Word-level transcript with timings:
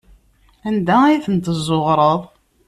Anda 0.67 0.95
ay 1.05 1.21
tent-tezzuɣreḍ? 1.25 2.21